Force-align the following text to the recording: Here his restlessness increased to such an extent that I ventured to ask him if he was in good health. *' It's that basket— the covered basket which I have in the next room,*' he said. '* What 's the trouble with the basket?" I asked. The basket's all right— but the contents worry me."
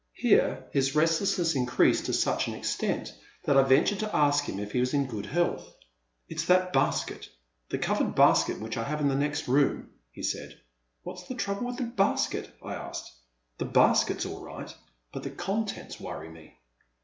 Here 0.15 0.67
his 0.71 0.95
restlessness 0.95 1.53
increased 1.53 2.07
to 2.07 2.13
such 2.13 2.47
an 2.47 2.55
extent 2.55 3.13
that 3.43 3.55
I 3.55 3.61
ventured 3.61 3.99
to 3.99 4.15
ask 4.15 4.45
him 4.45 4.57
if 4.59 4.71
he 4.71 4.79
was 4.79 4.95
in 4.95 5.05
good 5.05 5.27
health. 5.27 5.75
*' 6.01 6.27
It's 6.27 6.45
that 6.45 6.73
basket— 6.73 7.29
the 7.69 7.77
covered 7.77 8.15
basket 8.15 8.59
which 8.59 8.77
I 8.77 8.83
have 8.83 8.99
in 8.99 9.09
the 9.09 9.13
next 9.15 9.47
room,*' 9.47 9.91
he 10.11 10.23
said. 10.23 10.59
'* 10.87 11.03
What 11.03 11.19
's 11.19 11.27
the 11.27 11.35
trouble 11.35 11.67
with 11.67 11.77
the 11.77 11.83
basket?" 11.83 12.49
I 12.65 12.73
asked. 12.73 13.11
The 13.59 13.65
basket's 13.65 14.25
all 14.25 14.43
right— 14.43 14.73
but 15.13 15.21
the 15.21 15.29
contents 15.29 15.99
worry 15.99 16.29
me." 16.29 16.57